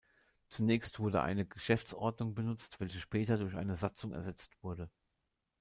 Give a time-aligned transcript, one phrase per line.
[0.49, 4.89] Zunächst wurde eine Geschäftsordnung benutzt, welche später durch eine Satzung ersetzt wurde.